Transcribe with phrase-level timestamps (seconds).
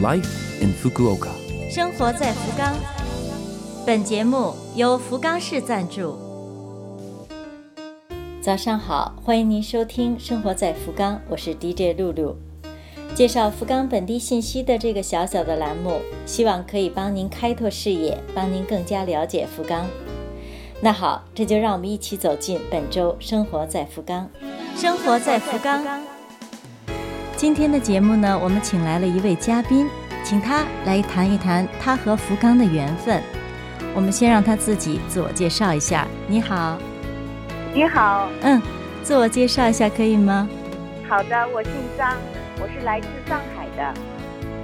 [0.00, 1.30] Life in Fukuoka。
[1.68, 2.72] 生活在福冈。
[3.84, 6.16] 本节目由福冈市赞助。
[8.40, 12.36] 早上好，欢迎您收听《生活在福冈》，我是 DJ 露露。
[13.12, 19.84] 介绍福冈本地信息的这个小小的栏目，希望可以帮您开拓视野，帮您更加了解福冈。
[20.80, 24.30] 那好，这就让我们一起走进本周《生活在福冈》。
[24.80, 25.84] 生活在福冈。
[27.38, 29.88] 今天的节目呢，我们请来了一位嘉宾，
[30.24, 33.22] 请他来谈一谈他和福冈的缘分。
[33.94, 36.04] 我们先让他自己自我介绍一下。
[36.26, 36.76] 你好，
[37.72, 38.60] 你好，嗯，
[39.04, 40.48] 自我介绍一下可以吗？
[41.08, 42.16] 好的，我姓张，
[42.60, 43.94] 我是来自上海的。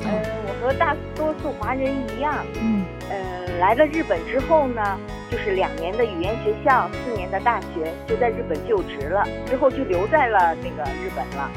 [0.07, 4.99] 呃，我和大多数华人一样，嗯，呃，来了日本之后呢，
[5.31, 11.49] 就是两年的语言学校，四年的大学，就在日本就职了，之后就留在了那个日本了。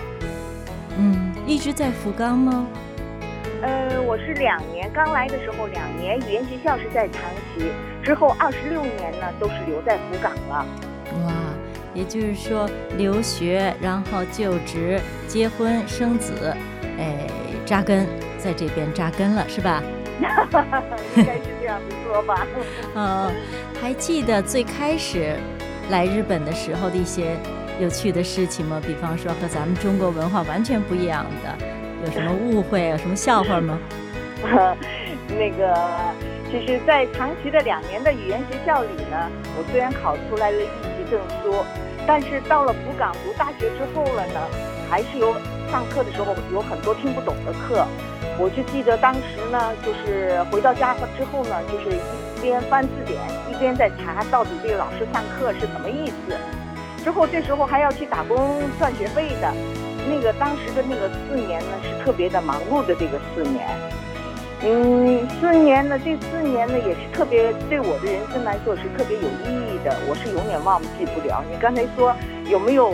[1.47, 2.67] 嗯，一直在福冈吗？
[3.61, 7.21] 呃，我是两年刚来的时候，两年语言学校是在长
[7.55, 7.71] 崎，
[8.03, 10.65] 之后二十六年呢都是留在福冈了。
[11.25, 11.33] 哇，
[11.93, 16.53] 也就是说留学，然后就职、结婚、生子，
[16.99, 17.27] 哎，
[17.65, 18.05] 扎根
[18.37, 19.81] 在这边扎根了，是吧？
[21.15, 22.45] 应该是这样子说吧。
[22.93, 23.31] 呃，
[23.81, 25.35] 还记得最开始
[25.89, 27.37] 来日本的时候的一些
[27.79, 28.81] 有趣的事情吗？
[28.85, 31.65] 比方说和咱们中国文化完全不一样的，
[32.05, 33.77] 有什么误会有，什么笑话吗？
[35.29, 35.77] 那个，
[36.49, 41.63] 其实，在长期的两年的语言学校里呢，我虽然考出来了一级证书，
[42.07, 44.39] 但是到了福冈读大学之后了呢，
[44.89, 45.33] 还是有
[45.69, 47.85] 上课的时候有很多听不懂的课。
[48.39, 53.19] 我就记得当时呢，就是回到家之后呢，就是一边翻字典，
[53.51, 56.35] 一边在查到底这个老师上课是什么意思。
[57.03, 59.53] 之后这时候还要去打工赚学费的，
[60.09, 63.65] 那个当时的那个四年呢，是特别的忙碌的这个四年。
[64.63, 71.43] 嗯，四年呢，这四年呢也是特别对我的人生来说是特别有意义的，我是永远忘记不了。
[71.51, 72.13] 你刚才说
[72.49, 72.91] 有没有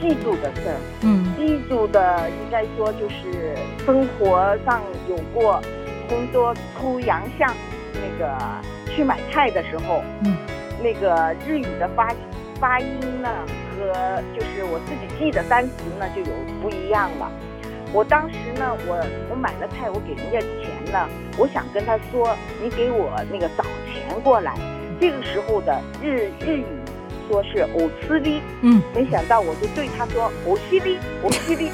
[0.00, 0.76] 记住的事儿？
[1.02, 3.54] 嗯，记住的应该说就是
[3.86, 5.62] 生活上有过
[6.08, 7.54] 工作出洋相，
[7.94, 8.28] 那个
[8.92, 10.36] 去买菜的时候，嗯，
[10.82, 12.12] 那个日语的发
[12.60, 13.28] 发音呢
[13.70, 17.30] 和就是我自己记的单词呢就有不一样了。
[17.92, 21.08] 我当时呢，我我买了菜，我给人家钱呢，
[21.38, 24.54] 我想跟他说，你给我那个找钱过来。
[25.00, 26.64] 这个时候的日日语
[27.28, 31.70] 说是欧斯利，嗯，没想到我就对他说欧西利，欧西利，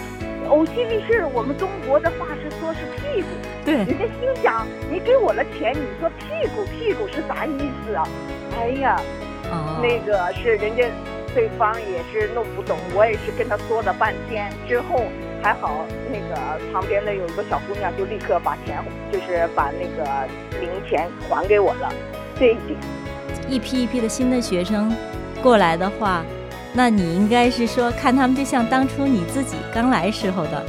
[0.48, 3.28] 欧西利是我们中国的话是说是屁股，
[3.64, 8.06] 对，人家心想你给我了钱，你说屁股屁股是啥意思啊？
[8.58, 9.00] 哎呀，
[9.52, 10.84] 哦，那个是人家
[11.34, 15.04] 对方也是弄不懂，我也是跟他说了半天之后。
[15.44, 16.36] 还好，那个
[16.72, 18.80] 旁边的有一个小姑娘，就立刻把钱，
[19.10, 20.28] 就是把那个
[20.60, 21.92] 零钱还给我了。
[22.38, 22.78] 这一点，
[23.48, 24.96] 一批一批的新的学生
[25.42, 26.22] 过来的话，
[26.72, 30.64] 那你应该是说看他们就像当初你自己刚来时候的，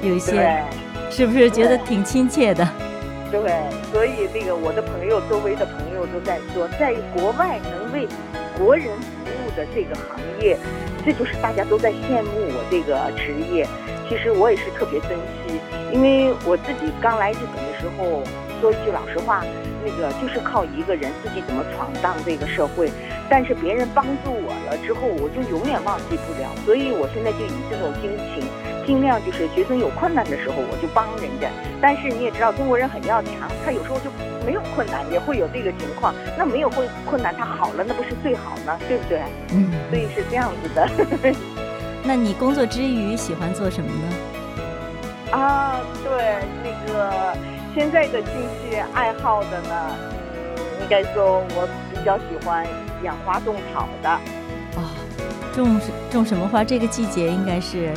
[0.00, 0.64] 有一些，
[1.10, 2.66] 是不是觉得挺亲切的？
[3.30, 3.52] 对，
[3.92, 8.08] 所以那个我的朋友，周围的朋友都在说，在国外能为
[8.56, 10.56] 国人服务的这个行业，
[11.04, 13.66] 这就是大家都在羡慕我这个职业。
[14.08, 15.10] 其实我也是特别珍
[15.44, 15.60] 惜，
[15.92, 18.24] 因为我自己刚来日本的时候，
[18.62, 19.44] 说一句老实话，
[19.84, 22.90] 那个就是靠一个人自己怎么闯荡这个社会。
[23.28, 26.48] 但是别人帮助我了之后，我就永远忘记不了。
[26.64, 28.48] 所以我现在就以这种心情，
[28.88, 31.50] 尽量就是学生有困难的时候我就帮人家。
[31.78, 33.32] 但是你也知道，中国人很要强，
[33.62, 34.10] 他有时候就
[34.46, 36.14] 没有困难，也会有这个情况。
[36.38, 38.74] 那没有会困难，他好了，那不是最好呢？
[38.88, 39.20] 对不对？
[39.52, 40.88] 嗯，所以是这样子的。
[42.02, 45.36] 那你工作之余喜欢做什么呢？
[45.36, 47.36] 啊，对，那个
[47.74, 48.32] 现在的兴
[48.64, 49.96] 趣爱好的呢，
[50.34, 52.66] 嗯，应该说我比较喜欢
[53.04, 54.08] 养花种草的。
[54.08, 54.88] 啊，
[55.52, 55.78] 种
[56.10, 56.64] 种什么花？
[56.64, 57.92] 这个季节应该是。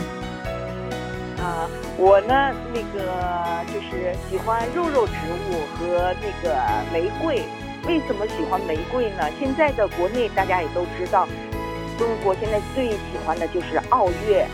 [2.04, 6.58] 我呢，那个就是喜欢肉肉植物和那个
[6.92, 7.44] 玫瑰。
[7.88, 9.30] 为什么喜欢玫瑰呢？
[9.40, 11.28] 现在的国内大家也都知道。
[12.00, 14.48] 中国现在最喜欢的就是奥月，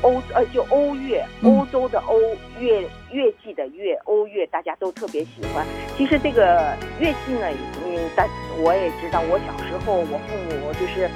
[0.00, 2.18] 欧呃就欧月，欧洲的欧
[2.58, 2.80] 月
[3.10, 5.66] 月季的月欧月，大家都特别喜欢。
[5.98, 7.46] 其实这个月季呢，
[7.84, 8.26] 嗯，但
[8.62, 11.10] 我也知道，我小时候我父母就是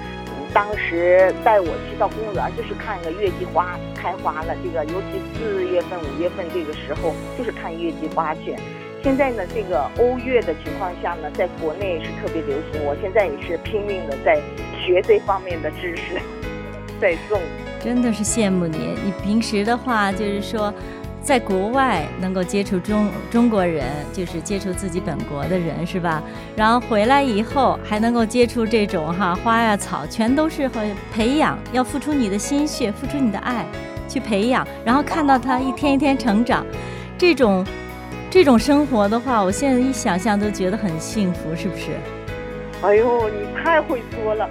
[0.53, 4.55] 当时带我去到公园，就是看个月季花开花了。
[4.62, 8.55] 这个尤其四月份、五月份这个时候，就是看月季花去。
[9.03, 12.85] 现在呢，这个欧月的情况下呢，在国内是特别流行。
[12.85, 14.41] 我现在也是拼命的在。
[14.81, 16.19] 学这方面的知识，
[16.99, 17.39] 在种，
[17.79, 18.94] 真的是羡慕你。
[19.05, 20.73] 你平时的话，就是说，
[21.29, 23.85] 在国外能够接触中中国人，
[24.15, 26.23] 就是接触自己本国的人，是吧？
[26.57, 30.81] 然后回来以后还能够接触这种哈花呀草，全都是和
[31.13, 33.67] 培养，要付出你的心血，付出你的爱
[34.09, 36.65] 去培养，然后看到它一天一天成长，
[37.19, 37.63] 这种
[38.31, 41.91] 这种生活的话，我现在一想象都觉得很幸福，是不是？
[42.81, 44.49] 哎呦，你太会说了，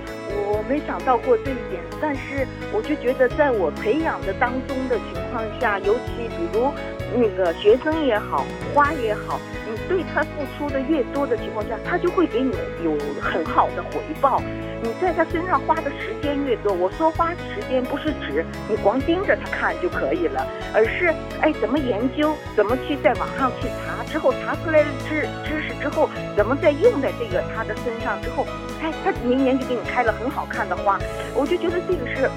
[0.68, 6.72] 没想到过这一点，但是我就觉得，在我培养的当中的情况下，尤其比如
[7.16, 12.52] 那个学生也好，花也好，你对他付出的越多的情况下，他就会给你
[12.84, 12.92] 有
[13.22, 14.42] 很好的回报。
[14.84, 28.46] 你在他身上花的时间越多，我说花时间不是指你光盯着他看就可以了，而是哎怎么研究，怎么去在网上去查，之后查出来的知知识之后，怎么再用在这个他的身上之后，
[28.82, 31.00] 哎他明年就给你开了很好看的花，
[31.34, 32.30] 我就觉得这个是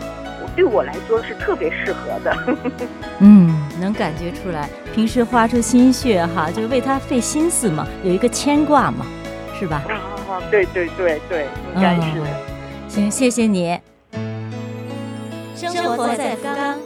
[0.57, 2.37] 对我来说是特别适合的。
[3.19, 9.07] 嗯，能感觉出来，平时花出心血哈，就是为他费心思嘛，有一个牵挂嘛，
[9.59, 9.83] 是吧？
[10.31, 12.23] 啊，对对对对，应该是。
[12.89, 13.77] 行，谢谢你。
[15.57, 16.79] 生活在福冈，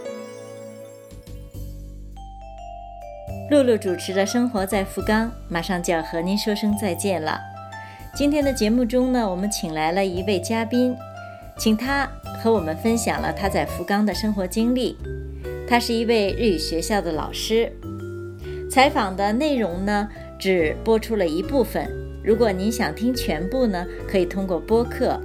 [3.50, 7.38] 露露主持的《生活在福冈》马上就要和您说声再见了。
[8.14, 10.96] 今天的节目中呢，我们请来了一位嘉宾，
[11.58, 12.08] 请他
[12.43, 14.96] 和我们分享了他在福冈的生活经历。
[15.69, 17.70] 他是一位日语学校的老师。
[18.70, 20.08] 采访的内容呢，
[20.38, 22.04] 只播出了一部分。
[22.25, 25.21] 如果您想听全部呢，可以通过播客。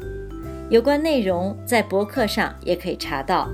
[0.69, 3.49] 有关内容在博客上也可以查到，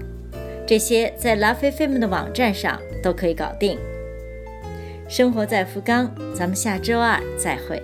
[0.67, 3.77] 这些在 Love FM 的网站上都可以搞定。
[5.07, 7.81] 生活在福冈，咱们下周二再会。